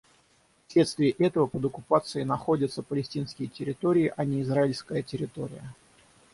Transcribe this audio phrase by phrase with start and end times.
[0.67, 5.61] Вследствие этого под оккупацией находятся палестинские территории, а не израильская территория.